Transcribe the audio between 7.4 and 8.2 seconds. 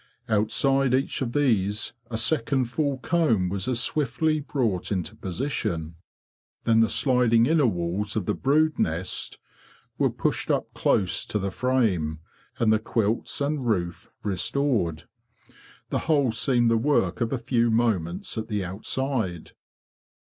inner walls